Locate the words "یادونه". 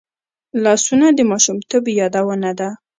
1.99-2.51